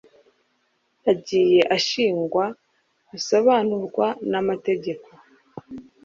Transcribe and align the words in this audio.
agiye 1.11 1.61
ashingwa 1.77 2.45
bisobanurwa 3.11 4.07
n 4.31 4.33
amategeko 4.41 5.07